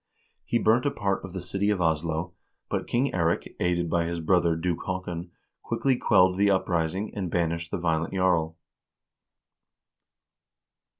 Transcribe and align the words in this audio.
He 0.45 0.57
burned 0.57 0.87
a 0.87 0.89
part 0.89 1.23
of 1.23 1.31
the 1.33 1.39
city 1.41 1.69
of 1.69 1.79
Oslo; 1.79 2.33
but 2.71 2.87
King 2.87 3.13
Eirik, 3.13 3.53
aided 3.59 3.87
by 3.87 4.05
his 4.05 4.19
brother 4.19 4.55
Duke 4.55 4.81
Haakon, 4.87 5.29
quickly 5.61 5.95
quelled 5.95 6.37
the 6.37 6.49
uprising, 6.49 7.13
and 7.13 7.29
banished 7.29 7.69
the 7.69 7.77
violent 7.77 8.11
jarl. 8.15 8.57